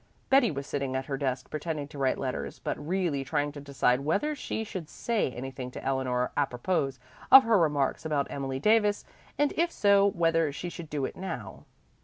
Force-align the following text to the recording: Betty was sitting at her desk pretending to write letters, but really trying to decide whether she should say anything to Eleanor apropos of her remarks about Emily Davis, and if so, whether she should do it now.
Betty 0.31 0.49
was 0.49 0.65
sitting 0.65 0.95
at 0.95 1.05
her 1.05 1.15
desk 1.15 1.51
pretending 1.51 1.87
to 1.89 1.99
write 1.99 2.17
letters, 2.17 2.57
but 2.57 2.75
really 2.87 3.23
trying 3.23 3.51
to 3.51 3.61
decide 3.61 3.99
whether 3.99 4.33
she 4.33 4.63
should 4.63 4.89
say 4.89 5.29
anything 5.29 5.69
to 5.69 5.83
Eleanor 5.85 6.31
apropos 6.35 6.93
of 7.31 7.43
her 7.43 7.59
remarks 7.59 8.03
about 8.03 8.25
Emily 8.31 8.57
Davis, 8.57 9.05
and 9.37 9.53
if 9.55 9.71
so, 9.71 10.07
whether 10.07 10.51
she 10.51 10.69
should 10.69 10.89
do 10.89 11.05
it 11.05 11.15
now. 11.15 11.65